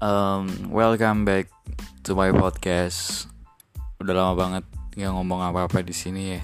Um, 0.00 0.72
welcome 0.72 1.28
back 1.28 1.52
to 2.08 2.16
my 2.16 2.32
podcast. 2.32 3.28
Udah 4.00 4.16
lama 4.16 4.32
banget 4.32 4.64
nggak 4.96 5.12
ngomong 5.12 5.44
apa-apa 5.44 5.84
di 5.84 5.92
sini 5.92 6.40
ya. 6.40 6.42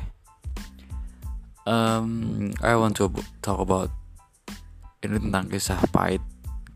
Um, 1.64 2.52
I 2.60 2.76
want 2.76 3.00
to 3.00 3.08
talk 3.40 3.56
about 3.56 3.88
ini 5.00 5.16
tentang 5.16 5.48
kisah 5.48 5.80
pahit 5.88 6.20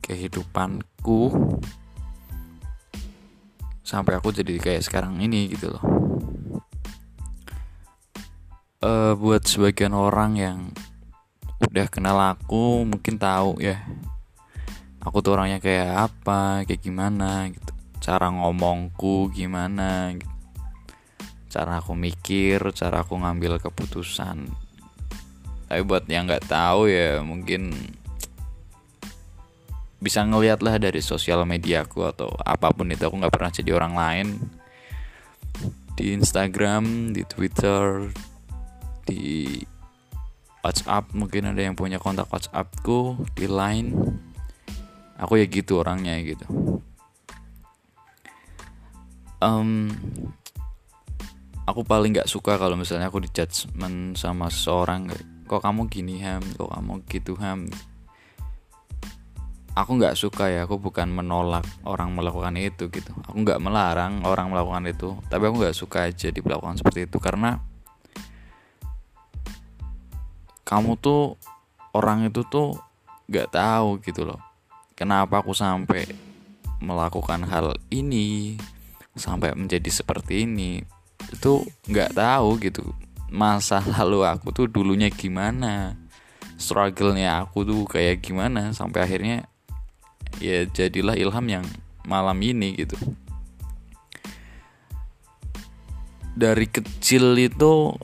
kehidupanku 0.00 1.36
sampai 3.84 4.16
aku 4.16 4.32
jadi 4.32 4.56
kayak 4.56 4.80
sekarang 4.80 5.20
ini 5.20 5.52
gitu 5.52 5.76
loh. 5.76 5.84
Uh, 8.80 9.12
buat 9.20 9.44
sebagian 9.44 9.92
orang 9.92 10.32
yang 10.40 10.58
udah 11.60 11.92
kenal 11.92 12.16
aku 12.16 12.88
mungkin 12.88 13.20
tahu 13.20 13.60
ya 13.60 13.84
aku 15.00 15.24
tuh 15.24 15.36
orangnya 15.36 15.58
kayak 15.60 16.12
apa 16.12 16.64
kayak 16.68 16.80
gimana 16.84 17.48
gitu. 17.48 17.72
Cara 18.00 18.28
ngomongku 18.32 19.32
gimana 19.32 20.12
gitu. 20.16 20.28
Cara 21.50 21.82
aku 21.82 21.96
mikir 21.96 22.60
cara 22.76 23.02
aku 23.02 23.16
ngambil 23.16 23.58
keputusan. 23.58 24.46
Tapi 25.66 25.82
buat 25.86 26.04
yang 26.06 26.28
nggak 26.28 26.46
tahu 26.50 26.90
ya 26.90 27.22
mungkin 27.24 27.74
bisa 30.00 30.24
ngeliat 30.24 30.64
lah 30.64 30.80
dari 30.80 31.04
sosial 31.04 31.44
media 31.44 31.84
aku 31.84 32.08
atau 32.08 32.32
apa 32.40 32.72
pun 32.72 32.88
itu 32.88 33.04
aku 33.04 33.20
nggak 33.20 33.34
pernah 33.34 33.52
jadi 33.52 33.70
orang 33.76 33.94
lain. 33.96 34.28
Di 35.96 36.16
Instagram 36.16 37.12
di 37.12 37.22
Twitter 37.28 38.08
di 39.04 39.60
WhatsApp 40.64 41.12
mungkin 41.16 41.52
ada 41.52 41.60
yang 41.60 41.76
punya 41.76 42.00
kontak 42.00 42.28
WhatsAppku 42.32 43.28
di 43.36 43.48
Line 43.48 43.90
aku 45.20 45.36
ya 45.36 45.46
gitu 45.46 45.84
orangnya 45.84 46.16
gitu. 46.24 46.48
Um, 49.40 49.92
aku 51.68 51.84
paling 51.84 52.16
nggak 52.16 52.28
suka 52.28 52.56
kalau 52.56 52.76
misalnya 52.76 53.12
aku 53.12 53.20
di 53.24 53.28
judgment 53.28 54.16
sama 54.16 54.48
seseorang 54.48 55.12
kok 55.44 55.60
kamu 55.60 55.92
gini 55.92 56.24
ham? 56.24 56.40
Kok 56.56 56.72
kamu 56.72 56.92
gitu 57.08 57.36
ham? 57.36 57.68
Aku 59.76 59.96
nggak 59.96 60.18
suka 60.18 60.50
ya 60.50 60.66
aku 60.66 60.80
bukan 60.80 61.08
menolak 61.12 61.64
orang 61.84 62.16
melakukan 62.16 62.56
itu 62.56 62.88
gitu. 62.88 63.12
Aku 63.28 63.36
nggak 63.44 63.60
melarang 63.60 64.24
orang 64.24 64.48
melakukan 64.48 64.88
itu 64.88 65.20
tapi 65.28 65.46
aku 65.46 65.60
nggak 65.60 65.76
suka 65.76 66.08
aja 66.08 66.32
diperlakukan 66.32 66.80
seperti 66.80 67.04
itu 67.04 67.20
karena 67.20 67.60
kamu 70.64 70.96
tuh 71.02 71.34
orang 71.94 72.30
itu 72.30 72.46
tuh 72.46 72.78
gak 73.26 73.50
tahu 73.54 73.98
gitu 74.06 74.22
loh 74.22 74.49
kenapa 75.00 75.40
aku 75.40 75.56
sampai 75.56 76.04
melakukan 76.84 77.48
hal 77.48 77.72
ini 77.88 78.60
sampai 79.16 79.56
menjadi 79.56 79.88
seperti 79.88 80.44
ini? 80.44 80.84
Itu 81.32 81.64
nggak 81.88 82.20
tahu 82.20 82.60
gitu. 82.60 82.84
Masa 83.32 83.80
lalu 83.96 84.28
aku 84.28 84.52
tuh 84.52 84.68
dulunya 84.68 85.08
gimana? 85.08 85.96
Struggle-nya 86.60 87.40
aku 87.40 87.64
tuh 87.64 87.88
kayak 87.88 88.20
gimana? 88.20 88.76
Sampai 88.76 89.08
akhirnya 89.08 89.48
ya 90.36 90.68
jadilah 90.68 91.16
ilham 91.16 91.48
yang 91.48 91.64
malam 92.04 92.36
ini 92.44 92.76
gitu. 92.76 93.00
Dari 96.36 96.68
kecil 96.68 97.40
itu 97.40 97.96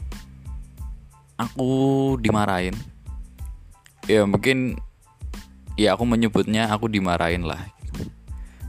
aku 1.36 1.72
dimarahin. 2.24 2.72
Ya 4.08 4.24
mungkin 4.24 4.80
ya 5.77 5.92
aku 5.92 6.08
menyebutnya 6.08 6.72
aku 6.72 6.88
dimarahin 6.88 7.44
lah. 7.44 7.61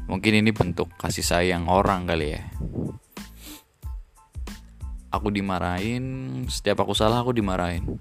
Mungkin 0.07 0.39
ini 0.43 0.51
bentuk 0.55 0.91
kasih 0.95 1.23
sayang 1.23 1.67
orang 1.67 2.07
kali 2.07 2.35
ya. 2.35 2.43
Aku 5.11 5.31
dimarahin 5.31 6.45
setiap 6.51 6.83
aku 6.83 6.91
salah 6.95 7.23
aku 7.23 7.31
dimarahin. 7.31 7.99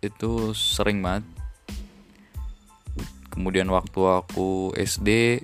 Itu 0.00 0.56
sering 0.56 1.04
banget. 1.04 1.24
Kemudian 3.32 3.68
waktu 3.68 4.00
aku 4.00 4.72
SD 4.76 5.40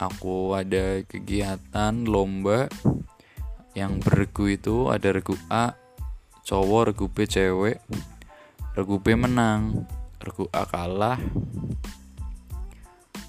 aku 0.00 0.56
ada 0.56 1.04
kegiatan 1.04 1.92
lomba 2.04 2.68
yang 3.76 4.00
beregu 4.00 4.48
itu 4.48 4.88
ada 4.88 5.12
regu 5.12 5.36
A 5.52 5.76
cowok 6.44 6.92
regu 6.92 7.06
B 7.12 7.28
cewek 7.28 7.80
regu 8.76 8.96
B 9.00 9.16
menang 9.16 9.84
regu 10.26 10.50
A 10.50 10.66
kalah. 10.66 11.22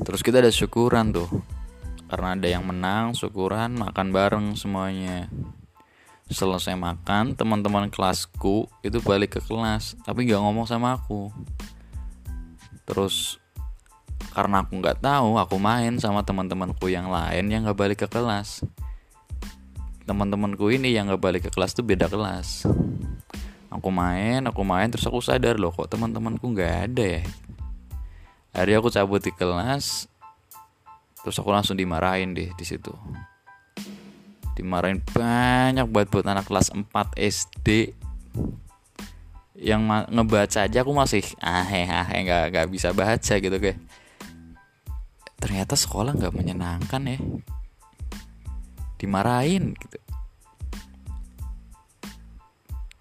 Terus 0.02 0.22
kita 0.26 0.42
ada 0.42 0.50
syukuran 0.50 1.14
tuh. 1.14 1.30
Karena 2.10 2.34
ada 2.34 2.48
yang 2.50 2.66
menang 2.66 3.14
syukuran 3.14 3.78
makan 3.78 4.10
bareng 4.10 4.46
semuanya. 4.58 5.30
Selesai 6.28 6.76
makan 6.76 7.40
teman-teman 7.40 7.88
kelasku 7.88 8.68
itu 8.84 9.00
balik 9.00 9.40
ke 9.40 9.42
kelas 9.46 9.96
tapi 10.04 10.28
nggak 10.28 10.42
ngomong 10.42 10.66
sama 10.68 10.98
aku. 10.98 11.32
Terus 12.84 13.40
karena 14.36 14.66
aku 14.66 14.76
nggak 14.82 15.00
tahu 15.00 15.40
aku 15.40 15.56
main 15.56 15.96
sama 16.02 16.26
teman-temanku 16.26 16.92
yang 16.92 17.08
lain 17.08 17.48
yang 17.48 17.64
nggak 17.64 17.80
balik 17.80 18.00
ke 18.04 18.08
kelas. 18.12 18.66
Teman-temanku 20.04 20.72
ini 20.72 20.96
yang 20.96 21.12
nggak 21.12 21.24
balik 21.24 21.42
ke 21.48 21.52
kelas 21.52 21.76
tuh 21.76 21.84
beda 21.84 22.08
kelas 22.08 22.68
aku 23.68 23.90
main 23.92 24.40
aku 24.48 24.62
main 24.64 24.88
terus 24.88 25.04
aku 25.08 25.20
sadar 25.20 25.60
loh 25.60 25.76
kok 25.76 25.92
teman-temanku 25.92 26.44
nggak 26.56 26.92
ada 26.92 27.06
ya? 27.20 27.24
Hari 28.56 28.72
aku 28.80 28.90
cabut 28.90 29.22
di 29.22 29.32
kelas 29.36 30.08
terus 31.22 31.38
aku 31.38 31.52
langsung 31.52 31.76
dimarahin 31.76 32.32
deh 32.32 32.50
di 32.56 32.66
situ. 32.66 32.96
Dimarahin 34.56 35.04
banyak 35.04 35.86
buat 35.92 36.08
buat 36.10 36.26
anak 36.26 36.48
kelas 36.48 36.74
4 36.74 36.88
SD 37.20 37.94
yang 39.58 39.90
ngebaca 40.14 40.70
aja 40.70 40.86
aku 40.86 40.94
masih 40.94 41.26
ah 41.42 41.66
ah 41.66 42.08
nggak 42.08 42.44
nggak 42.54 42.68
bisa 42.72 42.96
baca 42.96 43.34
gitu 43.38 43.58
kayak. 43.60 43.78
Ternyata 45.38 45.78
sekolah 45.78 46.16
nggak 46.16 46.34
menyenangkan 46.34 47.04
ya. 47.04 47.20
Dimarahin 48.98 49.78
gitu 49.78 50.07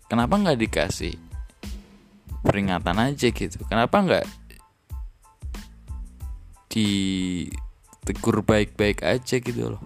kenapa 0.06 0.38
nggak 0.38 0.58
dikasih 0.58 1.14
peringatan 2.46 2.96
aja 2.98 3.28
gitu? 3.30 3.58
Kenapa 3.66 3.96
nggak 4.02 4.26
ditegur 6.70 8.42
baik-baik 8.46 9.02
aja 9.02 9.36
gitu 9.42 9.74
loh? 9.74 9.82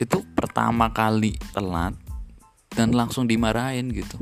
Itu 0.00 0.26
pertama 0.34 0.90
kali 0.90 1.36
telat 1.54 1.94
dan 2.74 2.90
langsung 2.96 3.30
dimarahin 3.30 3.92
gitu. 3.94 4.16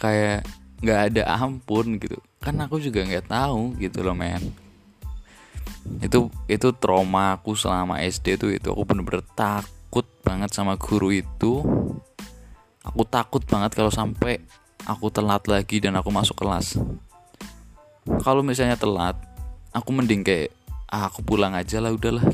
Kayak 0.00 0.48
nggak 0.80 1.00
ada 1.12 1.22
ampun 1.36 2.00
gitu. 2.00 2.16
Kan 2.40 2.58
aku 2.58 2.80
juga 2.80 3.04
nggak 3.04 3.28
tahu 3.28 3.76
gitu 3.78 4.00
loh 4.00 4.16
men. 4.16 4.42
Itu 5.98 6.30
itu 6.46 6.70
trauma 6.78 7.34
aku 7.36 7.58
selama 7.58 7.98
SD 8.00 8.38
tuh 8.38 8.54
itu. 8.54 8.70
Aku 8.70 8.86
bener-bener 8.86 9.26
takut 9.34 9.81
banget 10.24 10.48
sama 10.56 10.80
guru 10.80 11.12
itu. 11.12 11.60
Aku 12.82 13.04
takut 13.04 13.44
banget 13.44 13.76
kalau 13.76 13.92
sampai 13.92 14.40
aku 14.88 15.12
telat 15.12 15.44
lagi 15.46 15.78
dan 15.78 15.94
aku 16.00 16.08
masuk 16.08 16.40
kelas. 16.40 16.80
Kalau 18.24 18.40
misalnya 18.42 18.80
telat 18.80 19.14
aku 19.70 19.92
mending 19.94 20.24
kayak 20.26 20.50
ah, 20.88 21.12
aku 21.12 21.20
pulang 21.20 21.52
aja 21.52 21.78
lah 21.78 21.92
udahlah. 21.92 22.24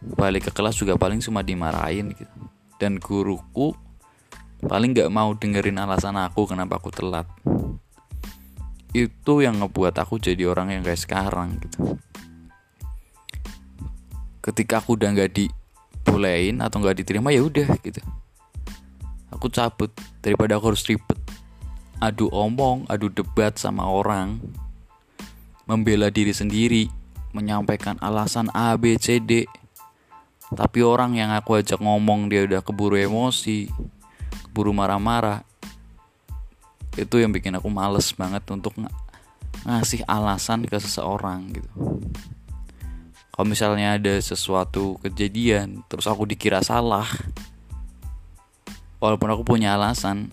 Balik 0.00 0.48
ke 0.48 0.52
kelas 0.56 0.80
juga 0.80 0.96
paling 0.96 1.20
cuma 1.20 1.44
dimarahin 1.44 2.16
gitu. 2.16 2.40
Dan 2.80 2.96
guruku 2.96 3.76
paling 4.64 4.96
nggak 4.96 5.12
mau 5.12 5.36
dengerin 5.36 5.78
alasan 5.78 6.16
aku 6.16 6.48
kenapa 6.48 6.80
aku 6.80 6.88
telat. 6.88 7.28
Itu 8.90 9.44
yang 9.44 9.62
ngebuat 9.62 9.94
aku 10.00 10.18
jadi 10.18 10.48
orang 10.50 10.74
yang 10.74 10.82
kayak 10.82 10.98
sekarang 10.98 11.60
gitu. 11.62 12.00
Ketika 14.40 14.80
aku 14.80 14.96
udah 14.98 15.12
nggak 15.14 15.32
dibolehin 16.00 16.64
atau 16.64 16.80
nggak 16.80 17.04
diterima 17.04 17.28
ya 17.30 17.44
udah 17.44 17.68
gitu. 17.84 18.00
Aku 19.30 19.46
cabut 19.52 19.92
daripada 20.24 20.56
aku 20.56 20.74
harus 20.74 20.84
ribet. 20.88 21.16
Adu 22.00 22.32
omong 22.32 22.88
adu 22.88 23.12
debat 23.12 23.54
sama 23.60 23.86
orang. 23.86 24.40
Membela 25.68 26.10
diri 26.10 26.34
sendiri 26.34 26.90
menyampaikan 27.30 27.94
alasan 28.02 28.50
A 28.56 28.74
B 28.74 28.98
C 28.98 29.20
D. 29.22 29.46
Tapi 30.50 30.82
orang 30.82 31.14
yang 31.14 31.30
aku 31.30 31.62
ajak 31.62 31.78
ngomong 31.78 32.26
dia 32.26 32.42
udah 32.42 32.58
keburu 32.58 32.98
emosi 32.98 33.70
keburu 34.50 34.74
marah-marah. 34.74 35.46
Itu 36.98 37.22
yang 37.22 37.30
bikin 37.30 37.54
aku 37.54 37.70
males 37.70 38.10
banget 38.16 38.42
untuk 38.50 38.74
ng 38.74 38.90
ngasih 39.60 40.08
alasan 40.08 40.64
ke 40.64 40.80
seseorang 40.80 41.52
gitu 41.52 41.68
kalau 43.40 43.56
misalnya 43.56 43.96
ada 43.96 44.20
sesuatu 44.20 45.00
kejadian 45.00 45.80
terus 45.88 46.04
aku 46.04 46.28
dikira 46.28 46.60
salah 46.60 47.08
walaupun 49.00 49.32
aku 49.32 49.48
punya 49.48 49.80
alasan 49.80 50.28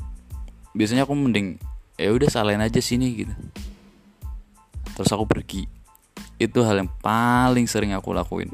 biasanya 0.75 1.07
aku 1.07 1.15
mending 1.15 1.55
ya 1.95 2.11
udah 2.11 2.27
salahin 2.27 2.59
aja 2.59 2.83
sini 2.83 3.23
gitu. 3.23 3.31
Terus 4.91 5.07
aku 5.07 5.23
pergi. 5.23 5.71
Itu 6.35 6.67
hal 6.67 6.83
yang 6.83 6.91
paling 6.99 7.63
sering 7.63 7.95
aku 7.95 8.11
lakuin. 8.11 8.51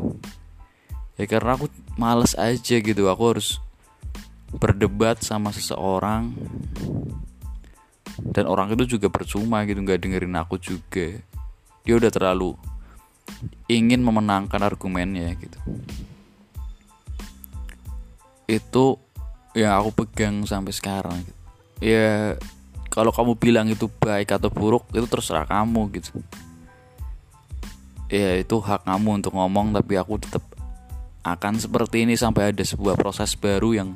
Ya 1.17 1.25
karena 1.25 1.57
aku 1.57 1.73
males 1.97 2.38
aja 2.38 2.77
gitu 2.77 3.09
aku 3.09 3.23
harus 3.33 3.57
berdebat 4.53 5.17
sama 5.25 5.49
seseorang. 5.49 6.29
Dan 8.21 8.45
orang 8.45 8.69
itu 8.77 9.01
juga 9.01 9.09
percuma 9.09 9.65
gitu 9.65 9.81
nggak 9.81 9.97
dengerin 9.97 10.38
aku 10.38 10.61
juga. 10.61 11.17
Dia 11.81 11.97
udah 11.97 12.13
terlalu 12.13 12.53
ingin 13.67 14.01
memenangkan 14.03 14.61
argumennya 14.61 15.33
gitu. 15.39 15.59
Itu 18.47 18.85
yang 19.53 19.77
aku 19.79 20.03
pegang 20.03 20.43
sampai 20.49 20.73
sekarang 20.73 21.21
gitu. 21.21 21.39
ya 21.83 22.33
kalau 22.89 23.13
kamu 23.13 23.37
bilang 23.37 23.67
itu 23.69 23.85
baik 23.85 24.33
atau 24.33 24.49
buruk 24.49 24.89
itu 24.93 25.05
terserah 25.05 25.45
kamu 25.45 25.89
gitu. 25.97 26.13
Ya 28.13 28.37
itu 28.37 28.55
hak 28.61 28.85
kamu 28.85 29.23
untuk 29.23 29.33
ngomong 29.33 29.73
tapi 29.73 29.97
aku 29.97 30.21
tetap 30.21 30.45
akan 31.23 31.55
seperti 31.57 32.03
ini 32.03 32.19
sampai 32.19 32.51
ada 32.51 32.61
sebuah 32.61 32.99
proses 32.99 33.33
baru 33.33 33.73
yang 33.73 33.95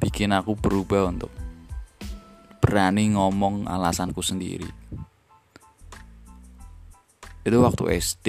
bikin 0.00 0.32
aku 0.32 0.56
berubah 0.56 1.12
untuk 1.12 1.30
berani 2.58 3.12
ngomong 3.14 3.68
alasanku 3.68 4.20
sendiri 4.24 4.68
itu 7.48 7.58
waktu 7.64 7.84
SD 7.96 8.26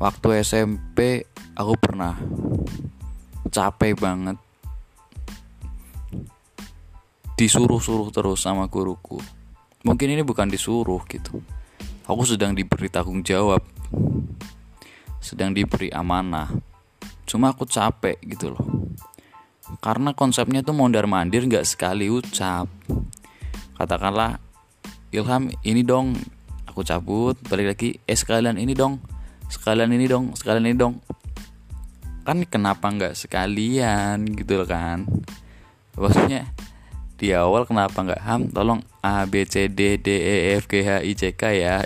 waktu 0.00 0.40
SMP 0.40 1.28
aku 1.52 1.76
pernah. 1.76 2.16
Capek 3.52 3.92
banget. 4.00 4.40
Disuruh-suruh 7.36 8.08
terus 8.08 8.40
sama 8.40 8.64
guruku. 8.66 9.20
Mungkin 9.84 10.08
ini 10.16 10.24
bukan 10.24 10.48
disuruh 10.48 11.04
gitu. 11.04 11.44
Aku 12.08 12.24
sedang 12.24 12.56
diberi 12.56 12.88
tanggung 12.88 13.20
jawab. 13.20 13.60
Sedang 15.20 15.52
diberi 15.52 15.92
amanah. 15.92 16.48
Cuma 17.28 17.52
aku 17.52 17.68
capek 17.68 18.16
gitu 18.24 18.56
loh. 18.56 18.66
Karena 19.84 20.16
konsepnya 20.16 20.64
tuh 20.64 20.74
mondar 20.74 21.04
mandir 21.06 21.44
nggak 21.44 21.68
sekali 21.68 22.10
ucap. 22.10 22.66
Katakanlah 23.78 24.49
Ilham 25.10 25.50
ini 25.66 25.82
dong. 25.82 26.14
Aku 26.70 26.86
cabut 26.86 27.34
balik 27.50 27.74
lagi. 27.74 27.98
Eh 28.06 28.14
sekalian 28.14 28.58
ini 28.58 28.74
dong. 28.74 29.02
Sekalian 29.50 29.90
ini 29.90 30.06
dong 30.06 30.34
sekalian 30.38 30.70
ini 30.70 30.76
dong. 30.78 31.02
Kan 32.22 32.46
kenapa 32.46 32.86
nggak 32.86 33.18
sekalian 33.18 34.22
gitu 34.38 34.62
loh 34.62 34.68
kan? 34.70 35.06
Maksudnya 35.98 36.46
di 37.18 37.34
awal 37.34 37.66
kenapa 37.66 38.00
nggak 38.00 38.22
ham 38.22 38.48
tolong 38.48 38.80
A 39.02 39.26
B 39.26 39.44
C 39.44 39.66
D 39.66 39.98
D 39.98 40.08
E 40.08 40.56
F 40.56 40.70
G 40.70 40.86
H 40.86 41.02
I 41.02 41.12
C 41.18 41.34
K 41.34 41.42
ya. 41.58 41.82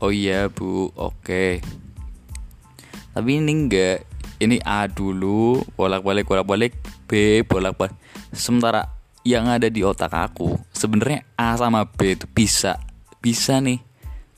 Oh 0.00 0.10
iya 0.10 0.48
bu. 0.48 0.90
Oke. 0.96 1.20
Okay. 1.22 1.52
tapi 3.12 3.44
ini 3.44 3.52
enggak 3.52 4.08
ini 4.40 4.56
A 4.64 4.88
dulu 4.88 5.60
bolak 5.76 6.02
balik 6.02 6.24
bolak 6.26 6.48
balik 6.48 6.72
B 7.06 7.44
bolak 7.44 7.76
balik 7.76 7.94
sementara 8.32 8.88
yang 9.22 9.46
ada 9.46 9.68
di 9.68 9.84
otak 9.84 10.10
aku 10.10 10.56
sebenarnya 10.82 11.22
A 11.38 11.54
sama 11.54 11.86
B 11.86 12.18
itu 12.18 12.26
bisa 12.26 12.82
bisa 13.22 13.62
nih 13.62 13.78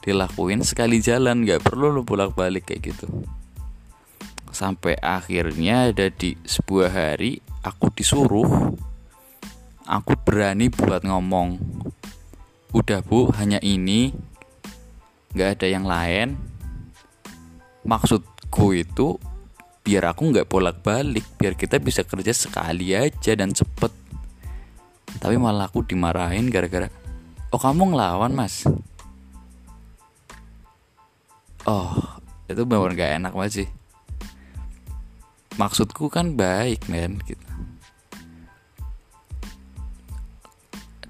dilakuin 0.04 0.60
sekali 0.60 1.00
jalan 1.00 1.48
nggak 1.48 1.64
perlu 1.64 1.88
lo 1.88 2.04
bolak 2.04 2.36
balik 2.36 2.68
kayak 2.68 2.92
gitu. 2.92 3.08
Sampai 4.52 5.00
akhirnya 5.00 5.88
ada 5.88 6.12
di 6.12 6.36
sebuah 6.44 6.92
hari 6.92 7.40
aku 7.64 7.88
disuruh 7.96 8.76
aku 9.88 10.12
berani 10.20 10.68
buat 10.68 11.00
ngomong 11.08 11.56
udah 12.76 13.00
bu 13.00 13.32
hanya 13.40 13.56
ini 13.64 14.12
nggak 15.32 15.48
ada 15.58 15.66
yang 15.66 15.88
lain. 15.88 16.36
Maksudku 17.88 18.76
itu 18.76 19.16
biar 19.80 20.12
aku 20.12 20.28
nggak 20.28 20.48
bolak 20.48 20.84
balik 20.84 21.24
biar 21.40 21.56
kita 21.56 21.80
bisa 21.80 22.04
kerja 22.04 22.32
sekali 22.36 22.92
aja 22.92 23.32
dan 23.32 23.52
cepet 23.52 24.03
tapi 25.24 25.40
malah 25.40 25.72
aku 25.72 25.80
dimarahin 25.80 26.52
gara-gara 26.52 26.92
oh 27.48 27.56
kamu 27.56 27.96
ngelawan 27.96 28.36
mas? 28.36 28.68
Oh 31.64 31.96
itu 32.44 32.60
benar 32.68 32.92
gak 32.92 33.24
enak 33.24 33.32
banget 33.32 33.52
sih. 33.64 33.68
Maksudku 35.56 36.12
kan 36.12 36.36
baik 36.36 36.92
men 36.92 37.16
gitu. 37.24 37.40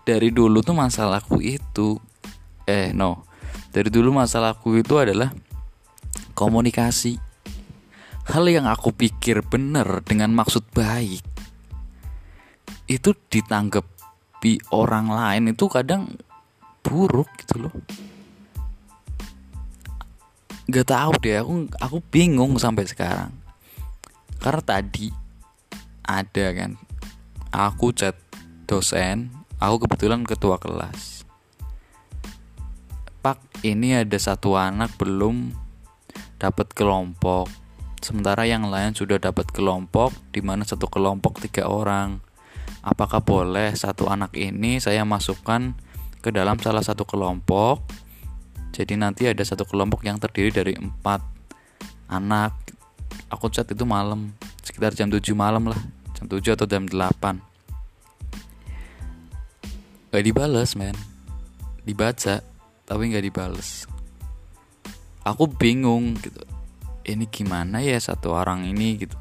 Dari 0.07 0.31
dulu 0.31 0.63
tuh 0.63 0.79
masalahku 0.79 1.43
itu 1.43 1.99
eh 2.71 2.95
no. 2.95 3.27
Dari 3.75 3.91
dulu 3.91 4.15
masalahku 4.15 4.79
itu 4.79 4.95
adalah 4.95 5.35
komunikasi. 6.39 7.19
Hal 8.31 8.47
yang 8.47 8.71
aku 8.71 8.95
pikir 8.95 9.43
benar 9.43 10.07
dengan 10.07 10.31
maksud 10.39 10.71
baik 10.71 11.35
itu 12.85 13.17
ditanggapi 14.45 14.61
orang 14.77 15.09
lain 15.09 15.57
itu 15.57 15.65
kadang 15.73 16.13
buruk 16.85 17.29
gitu 17.41 17.65
loh. 17.65 17.73
Gak 20.69 20.89
tahu 20.89 21.13
deh 21.25 21.41
aku 21.41 21.53
aku 21.81 21.99
bingung 22.13 22.61
sampai 22.61 22.85
sekarang. 22.85 23.33
Karena 24.41 24.61
tadi 24.61 25.09
ada 26.05 26.47
kan 26.53 26.77
aku 27.49 27.97
chat 27.97 28.17
dosen 28.69 29.33
aku 29.57 29.89
kebetulan 29.89 30.29
ketua 30.29 30.61
kelas. 30.61 31.25
Pak 33.25 33.65
ini 33.65 33.97
ada 33.97 34.21
satu 34.21 34.61
anak 34.61 34.93
belum 35.01 35.57
dapat 36.37 36.77
kelompok. 36.77 37.49
Sementara 38.05 38.45
yang 38.45 38.69
lain 38.69 38.93
sudah 38.93 39.17
dapat 39.17 39.49
kelompok 39.49 40.13
di 40.29 40.45
mana 40.45 40.69
satu 40.69 40.85
kelompok 40.93 41.41
tiga 41.41 41.65
orang 41.65 42.21
apakah 42.85 43.25
boleh 43.25 43.73
satu 43.73 44.13
anak 44.13 44.37
ini 44.37 44.77
saya 44.77 45.03
masukkan 45.09 45.73
ke 46.21 46.29
dalam 46.29 46.61
salah 46.61 46.85
satu 46.85 47.09
kelompok? 47.09 47.81
Jadi 48.77 49.01
nanti 49.01 49.25
ada 49.25 49.41
satu 49.41 49.65
kelompok 49.65 50.05
yang 50.05 50.21
terdiri 50.21 50.53
dari 50.53 50.73
empat 50.77 51.25
anak. 52.13 52.53
Aku 53.33 53.49
chat 53.49 53.67
itu 53.73 53.89
malam 53.89 54.37
sekitar 54.61 54.93
jam 54.93 55.09
7 55.09 55.23
malam 55.33 55.73
lah. 55.73 55.81
Jam 56.15 56.29
7 56.29 56.55
atau 56.55 56.67
jam 56.69 56.85
8 56.87 57.55
Gak 60.15 60.23
dibales 60.23 60.79
men. 60.79 60.95
Dibaca 61.83 62.39
Tapi 62.85 63.03
gak 63.11 63.25
dibales. 63.25 63.89
Aku 65.25 65.49
bingung 65.49 66.15
gitu. 66.21 66.45
Ini 67.05 67.25
gimana 67.33 67.81
ya 67.81 67.97
satu 67.97 68.37
orang 68.37 68.69
ini 68.69 69.01
gitu. 69.01 69.17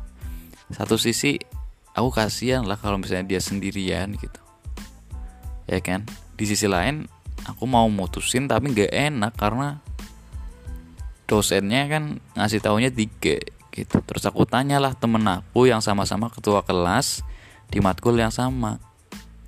Satu 0.74 1.00
sisi 1.00 1.39
Aku 1.93 2.09
kasihan 2.09 2.65
lah 2.65 2.77
kalau 2.81 2.97
misalnya 2.97 3.38
dia 3.38 3.41
sendirian 3.41 4.17
gitu. 4.17 4.41
Ya 5.69 5.77
kan? 5.79 6.05
Di 6.33 6.50
sisi 6.50 6.65
lain 6.65 7.05
Aku 7.43 7.67
mau 7.67 7.85
mutusin 7.91 8.47
tapi 8.47 8.71
gak 8.71 8.91
enak 8.91 9.33
karena 9.35 9.83
Dosennya 11.27 11.88
kan 11.88 12.03
ngasih 12.35 12.59
taunya 12.59 12.91
tiga 12.91 13.39
gitu. 13.73 13.97
Terus 14.03 14.23
aku 14.27 14.43
tanyalah 14.47 14.95
temen 14.95 15.23
aku 15.23 15.67
yang 15.67 15.79
sama-sama 15.79 16.29
ketua 16.31 16.63
kelas 16.63 17.23
Di 17.67 17.79
matkul 17.83 18.15
yang 18.19 18.31
sama 18.31 18.79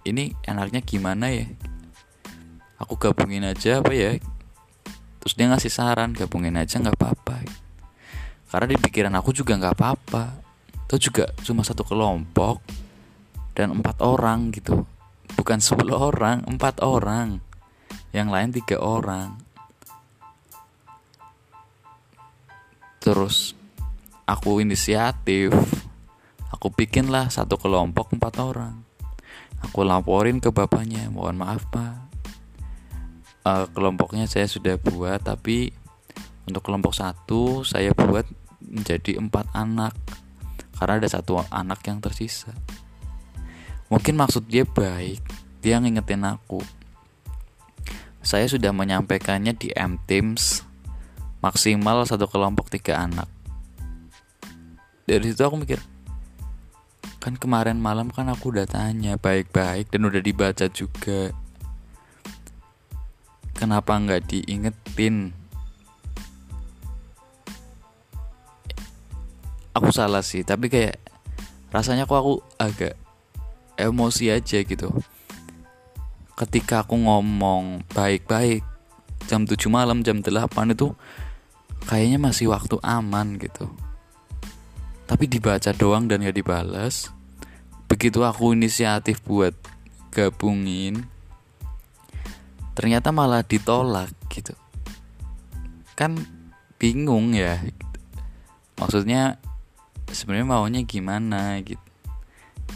ini 0.06 0.38
enaknya 0.46 0.86
gimana 0.86 1.34
ya? 1.34 1.50
Aku 2.78 2.94
gabungin 2.94 3.42
aja 3.42 3.82
apa 3.82 3.90
ya? 3.90 4.22
Terus 5.24 5.34
dia 5.34 5.50
ngasih 5.50 5.74
saran 5.74 6.14
gabungin 6.14 6.54
aja 6.62 6.78
nggak 6.78 6.94
apa-apa. 6.94 7.42
Karena 8.54 8.66
di 8.70 8.78
pikiran 8.78 9.14
aku 9.18 9.34
juga 9.34 9.58
nggak 9.58 9.74
apa-apa 9.74 10.45
itu 10.86 11.10
juga 11.10 11.34
cuma 11.42 11.66
satu 11.66 11.82
kelompok 11.82 12.62
dan 13.58 13.74
empat 13.74 14.06
orang 14.06 14.54
gitu. 14.54 14.86
Bukan 15.34 15.58
sepuluh 15.58 15.98
orang 15.98 16.46
empat 16.46 16.86
orang. 16.86 17.42
Yang 18.14 18.28
lain 18.30 18.50
tiga 18.54 18.78
orang. 18.80 19.42
Terus 23.02 23.58
aku 24.30 24.62
inisiatif. 24.62 25.52
Aku 26.54 26.70
bikinlah 26.70 27.34
satu 27.34 27.58
kelompok 27.58 28.14
empat 28.14 28.38
orang. 28.38 28.86
Aku 29.66 29.82
laporin 29.82 30.38
ke 30.38 30.54
bapaknya 30.54 31.10
mohon 31.10 31.42
maaf 31.42 31.66
pak. 31.74 31.98
Uh, 33.46 33.66
kelompoknya 33.74 34.30
saya 34.30 34.46
sudah 34.46 34.78
buat 34.78 35.22
tapi 35.22 35.70
untuk 36.46 36.66
kelompok 36.66 36.94
satu 36.94 37.66
saya 37.66 37.94
buat 37.94 38.26
menjadi 38.62 39.22
empat 39.22 39.54
anak 39.54 39.94
karena 40.76 41.00
ada 41.00 41.10
satu 41.10 41.42
anak 41.50 41.82
yang 41.88 42.04
tersisa. 42.04 42.52
Mungkin 43.88 44.18
maksud 44.18 44.50
dia 44.50 44.66
baik 44.66 45.22
dia 45.66 45.82
ngingetin 45.82 46.22
aku. 46.22 46.62
Saya 48.22 48.46
sudah 48.46 48.70
menyampaikannya 48.70 49.58
di 49.58 49.74
M 49.74 49.98
Teams 50.06 50.62
maksimal 51.42 52.06
satu 52.06 52.30
kelompok 52.30 52.70
tiga 52.70 53.02
anak. 53.02 53.26
Dari 55.10 55.26
situ 55.26 55.42
aku 55.42 55.58
mikir 55.62 55.82
kan 57.26 57.34
kemarin 57.34 57.82
malam 57.82 58.14
kan 58.14 58.30
aku 58.30 58.54
udah 58.54 58.70
tanya 58.70 59.18
baik-baik 59.18 59.90
dan 59.90 60.06
udah 60.06 60.22
dibaca 60.22 60.70
juga. 60.70 61.34
Kenapa 63.58 63.98
nggak 63.98 64.30
diingetin 64.30 65.34
aku 69.76 69.92
salah 69.92 70.24
sih 70.24 70.48
tapi 70.48 70.72
kayak 70.72 70.98
rasanya 71.76 72.08
kok 72.08 72.16
aku 72.16 72.34
agak 72.56 72.96
emosi 73.76 74.32
aja 74.32 74.64
gitu. 74.64 74.90
Ketika 76.36 76.88
aku 76.88 76.96
ngomong 76.96 77.84
baik-baik 77.92 78.64
jam 79.28 79.44
7 79.44 79.56
malam 79.68 80.00
jam 80.04 80.24
8 80.24 80.32
itu 80.72 80.96
kayaknya 81.84 82.20
masih 82.20 82.48
waktu 82.52 82.80
aman 82.80 83.36
gitu. 83.36 83.68
Tapi 85.06 85.28
dibaca 85.28 85.70
doang 85.76 86.08
dan 86.08 86.24
gak 86.24 86.40
dibalas 86.40 87.12
begitu 87.86 88.26
aku 88.26 88.58
inisiatif 88.58 89.22
buat 89.22 89.54
gabungin 90.10 91.06
ternyata 92.76 93.14
malah 93.14 93.46
ditolak 93.46 94.12
gitu. 94.28 94.52
Kan 95.96 96.20
bingung 96.76 97.32
ya. 97.32 97.64
Maksudnya 98.76 99.40
sebenarnya 100.12 100.48
maunya 100.48 100.82
gimana 100.86 101.58
gitu. 101.62 101.82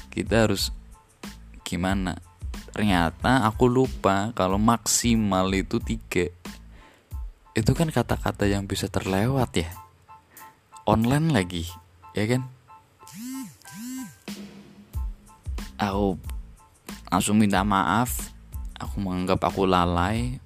Kita 0.10 0.50
harus 0.50 0.74
gimana? 1.62 2.18
Ternyata 2.74 3.46
aku 3.46 3.68
lupa 3.68 4.32
kalau 4.34 4.62
maksimal 4.62 5.50
itu 5.54 5.82
tiga. 5.82 6.30
Itu 7.54 7.76
kan 7.76 7.92
kata-kata 7.92 8.48
yang 8.48 8.66
bisa 8.70 8.88
terlewat 8.88 9.52
ya. 9.58 9.70
Online 10.88 11.30
lagi 11.30 11.70
ya 12.18 12.26
kan? 12.26 12.42
Aku 15.80 16.20
langsung 17.10 17.40
minta 17.40 17.64
maaf. 17.64 18.32
Aku 18.80 19.04
menganggap 19.04 19.44
aku 19.44 19.68
lalai. 19.68 20.40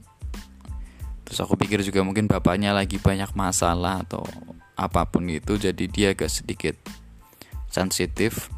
Terus 1.23 1.39
aku 1.41 1.57
pikir 1.57 1.81
juga 1.85 2.01
mungkin 2.01 2.25
bapaknya 2.25 2.73
lagi 2.73 2.97
banyak 2.97 3.29
masalah 3.33 4.01
atau 4.05 4.25
apa 4.73 5.05
pun 5.05 5.29
itu 5.29 5.57
jadi 5.57 5.85
dia 5.89 6.07
agak 6.13 6.29
sedikit 6.29 6.75
sensitif. 7.69 8.49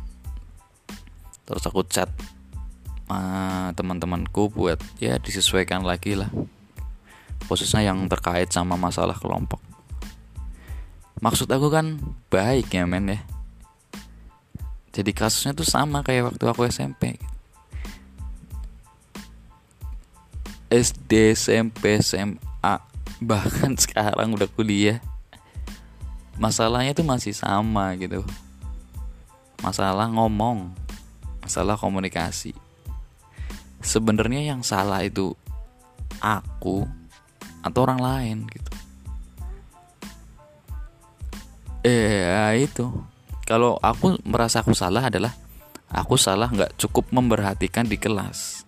Terus 1.46 1.64
aku 1.68 1.86
chat 1.86 2.10
uh, 3.12 3.70
teman-temanku 3.76 4.50
buat 4.50 4.82
ya 4.98 5.22
disesuaikan 5.22 5.86
lagi 5.86 6.18
lah 6.18 6.32
khususnya 7.46 7.86
yang 7.86 8.10
terkait 8.10 8.50
sama 8.50 8.74
masalah 8.74 9.14
kelompok. 9.14 9.62
Maksud 11.22 11.46
aku 11.48 11.70
kan 11.70 12.02
baik 12.34 12.74
ya 12.74 12.90
men 12.90 13.14
ya. 13.14 13.20
Jadi 14.96 15.12
kasusnya 15.14 15.54
tuh 15.54 15.68
sama 15.68 16.02
kayak 16.02 16.34
waktu 16.34 16.46
aku 16.50 16.66
SMP 16.72 17.20
SD, 20.76 21.38
SMP, 21.38 22.02
SMA, 22.02 22.74
bahkan 23.22 23.78
sekarang 23.82 24.34
udah 24.34 24.50
kuliah. 24.50 25.00
Masalahnya 26.36 26.92
tuh 26.92 27.08
masih 27.08 27.32
sama 27.32 27.96
gitu. 27.96 28.22
Masalah 29.64 30.12
ngomong, 30.12 30.76
masalah 31.40 31.80
komunikasi. 31.80 32.52
Sebenarnya 33.80 34.54
yang 34.54 34.62
salah 34.62 35.02
itu 35.06 35.34
aku 36.20 36.84
atau 37.64 37.80
orang 37.82 38.00
lain 38.02 38.38
gitu. 38.52 38.72
Eh 41.86 42.66
itu. 42.66 42.90
Kalau 43.46 43.78
aku 43.78 44.18
merasa 44.26 44.66
aku 44.66 44.74
salah 44.74 45.06
adalah 45.06 45.38
aku 45.96 46.18
salah 46.18 46.52
nggak 46.52 46.76
cukup 46.76 47.14
memperhatikan 47.14 47.86
di 47.86 47.96
kelas 47.96 48.66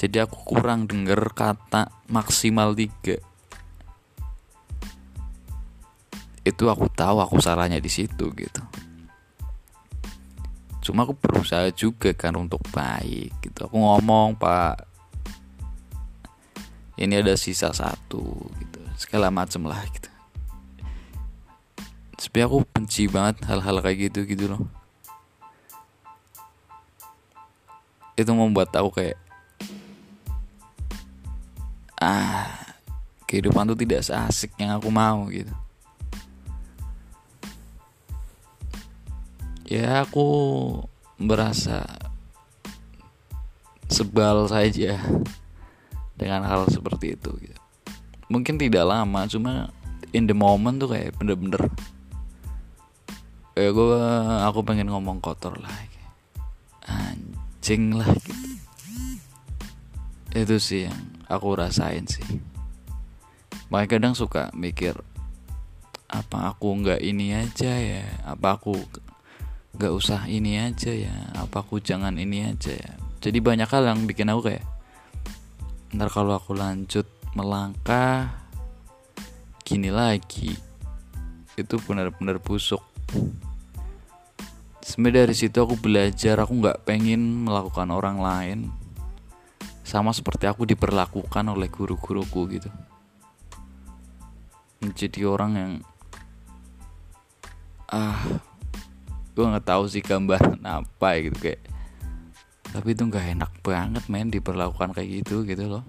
jadi 0.00 0.24
aku 0.24 0.56
kurang 0.56 0.88
denger 0.88 1.36
kata 1.36 1.92
maksimal 2.08 2.72
tiga 2.72 3.20
itu 6.40 6.64
aku 6.72 6.88
tahu 6.88 7.20
aku 7.20 7.36
salahnya 7.36 7.76
di 7.76 7.92
situ 7.92 8.32
gitu. 8.32 8.62
Cuma 10.80 11.04
aku 11.04 11.12
berusaha 11.12 11.68
juga 11.76 12.16
kan 12.16 12.32
untuk 12.40 12.64
baik 12.72 13.36
gitu. 13.44 13.68
Aku 13.68 13.76
ngomong 13.76 14.40
pak 14.40 14.88
ini 16.96 17.20
ada 17.20 17.36
sisa 17.36 17.68
satu 17.76 18.24
gitu. 18.56 18.80
Segala 18.96 19.28
macem 19.28 19.60
lah 19.68 19.84
gitu. 19.92 20.08
Tapi 22.16 22.38
aku 22.44 22.64
benci 22.72 23.08
banget 23.08 23.44
hal-hal 23.48 23.80
kayak 23.84 24.12
gitu 24.12 24.24
gitu 24.24 24.44
loh. 24.56 24.64
Itu 28.16 28.32
membuat 28.32 28.72
aku 28.72 28.92
kayak 28.96 29.16
ah 32.00 32.48
kehidupan 33.28 33.68
tuh 33.68 33.76
tidak 33.76 34.00
seasik 34.00 34.56
yang 34.56 34.80
aku 34.80 34.88
mau 34.88 35.28
gitu 35.28 35.52
ya 39.70 40.02
aku 40.02 40.26
merasa 41.22 41.86
sebal 43.86 44.50
saja 44.50 44.98
dengan 46.18 46.42
hal 46.44 46.66
seperti 46.66 47.14
itu 47.14 47.30
gitu. 47.38 47.60
mungkin 48.26 48.58
tidak 48.58 48.84
lama 48.84 49.24
cuma 49.30 49.70
in 50.10 50.26
the 50.26 50.34
moment 50.34 50.82
tuh 50.82 50.90
kayak 50.90 51.14
bener-bener 51.16 51.70
kayak 53.54 53.72
gue 53.72 54.02
aku 54.42 54.60
pengen 54.66 54.90
ngomong 54.90 55.22
kotor 55.22 55.54
lah 55.54 55.74
anjing 56.90 57.94
lah 57.94 58.10
gitu. 58.26 58.50
Itu 60.30 60.62
sih 60.62 60.86
yang 60.86 61.00
aku 61.26 61.58
rasain 61.58 62.06
sih. 62.06 62.26
Makanya 63.70 63.90
kadang 63.90 64.14
suka 64.14 64.50
mikir 64.54 64.94
apa 66.10 66.54
aku 66.54 66.74
nggak 66.82 67.02
ini 67.02 67.34
aja 67.34 67.70
ya? 67.70 68.06
Apa 68.26 68.58
aku 68.58 68.78
nggak 69.80 69.96
usah 69.96 70.28
ini 70.28 70.60
aja 70.60 70.92
ya 70.92 71.32
apa 71.40 71.64
aku 71.64 71.80
jangan 71.80 72.12
ini 72.20 72.44
aja 72.44 72.68
ya. 72.68 72.92
Jadi 73.24 73.40
banyak 73.40 73.64
hal 73.64 73.88
yang 73.88 74.04
bikin 74.04 74.28
aku 74.28 74.52
kayak 74.52 74.64
ntar 75.96 76.12
kalau 76.12 76.36
aku 76.36 76.52
lanjut 76.52 77.08
melangkah 77.32 78.28
gini 79.64 79.88
lagi. 79.88 80.52
Itu 81.56 81.80
benar-benar 81.80 82.44
busuk. 82.44 82.84
Sebenarnya 84.84 85.24
dari 85.24 85.32
situ 85.32 85.56
aku 85.56 85.80
belajar 85.80 86.36
aku 86.44 86.60
nggak 86.60 86.84
pengen 86.84 87.48
melakukan 87.48 87.88
orang 87.88 88.20
lain 88.20 88.68
sama 89.80 90.12
seperti 90.12 90.44
aku 90.44 90.68
diperlakukan 90.68 91.56
oleh 91.56 91.72
guru-guruku 91.72 92.52
gitu. 92.52 92.68
Menjadi 94.84 95.24
orang 95.24 95.52
yang 95.56 95.72
ah 97.88 98.49
gue 99.40 99.48
nggak 99.56 99.64
tahu 99.72 99.88
sih 99.88 100.04
gambaran 100.04 100.60
apa 100.68 101.16
gitu 101.24 101.40
kayak 101.40 101.64
tapi 102.76 102.92
itu 102.92 103.02
nggak 103.08 103.26
enak 103.40 103.52
banget 103.64 104.04
men 104.12 104.28
diperlakukan 104.28 104.92
kayak 104.92 105.24
gitu 105.24 105.42
gitu 105.48 105.64
loh. 105.64 105.84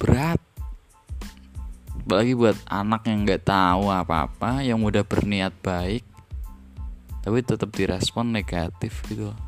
Berat. 0.00 0.40
Apalagi 2.04 2.32
buat 2.32 2.56
anak 2.68 3.04
yang 3.04 3.28
nggak 3.28 3.44
tahu 3.44 3.92
apa-apa 3.92 4.64
yang 4.64 4.80
udah 4.80 5.04
berniat 5.04 5.52
baik 5.60 6.04
tapi 7.20 7.40
tetap 7.40 7.72
direspon 7.76 8.32
negatif 8.32 9.04
gitu 9.04 9.32
loh. 9.32 9.40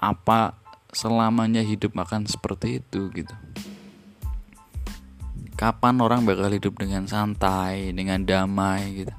Apa 0.00 0.56
selamanya 0.96 1.60
hidup 1.60 1.92
akan 2.00 2.24
seperti 2.24 2.80
itu 2.80 3.12
gitu. 3.12 3.36
Kapan 5.54 6.00
orang 6.00 6.24
bakal 6.24 6.48
hidup 6.48 6.80
dengan 6.80 7.04
santai 7.04 7.92
dengan 7.92 8.24
damai 8.24 9.04
gitu 9.04 9.14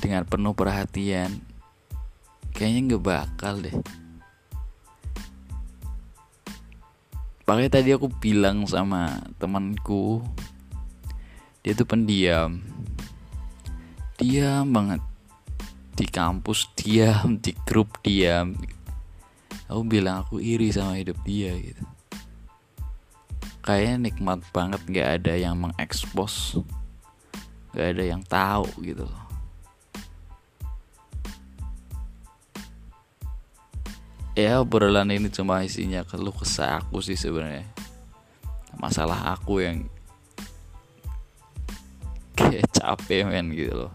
dengan 0.00 0.24
penuh 0.24 0.56
perhatian. 0.56 1.44
Kayaknya 2.56 2.80
nggak 2.96 3.04
bakal 3.04 3.60
deh. 3.60 3.76
Pakai 7.44 7.68
tadi 7.68 7.92
aku 7.92 8.08
bilang 8.08 8.64
sama 8.64 9.20
temanku 9.36 10.24
dia 11.60 11.76
tuh 11.76 11.84
pendiam. 11.84 12.64
Diam 14.16 14.66
banget. 14.72 15.04
Di 15.92 16.08
kampus 16.08 16.72
diam 16.72 17.36
di 17.36 17.52
grup 17.68 18.00
diam. 18.00 18.56
Aku 19.68 19.84
bilang 19.84 20.24
aku 20.24 20.40
iri 20.40 20.72
sama 20.72 20.96
hidup 20.96 21.20
dia 21.22 21.52
gitu. 21.60 21.84
Kayaknya 23.60 24.08
nikmat 24.08 24.40
banget 24.56 24.80
nggak 24.88 25.08
ada 25.20 25.34
yang 25.36 25.60
mengekspos. 25.60 26.58
Nggak 27.76 27.86
ada 27.92 28.04
yang 28.08 28.22
tahu 28.24 28.66
gitu 28.80 29.04
loh 29.04 29.19
ya 34.40 34.64
obrolan 34.64 35.12
ini 35.12 35.28
cuma 35.28 35.60
isinya 35.60 36.00
keluh 36.08 36.32
kesah 36.32 36.80
aku 36.80 37.04
sih 37.04 37.16
sebenarnya. 37.16 37.68
Masalah 38.80 39.36
aku 39.36 39.60
yang 39.60 39.84
kayak 42.32 42.64
capek 42.72 43.28
men 43.28 43.52
gitu 43.52 43.86
loh. 43.86 43.92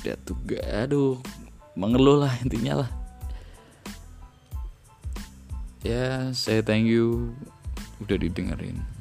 Udah 0.00 0.16
tuh 0.24 0.36
gak 0.48 0.64
aduh 0.88 1.20
mengeluh 1.76 2.24
lah 2.24 2.32
intinya 2.40 2.84
lah. 2.84 2.90
Ya 5.84 6.32
saya 6.32 6.64
thank 6.64 6.88
you. 6.88 7.36
Udah 8.00 8.16
didengerin 8.16 8.93